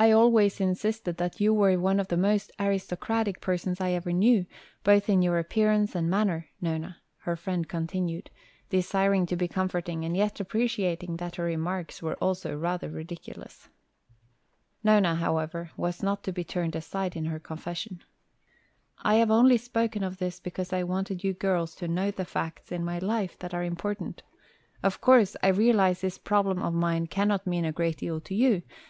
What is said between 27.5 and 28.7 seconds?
a great deal to you.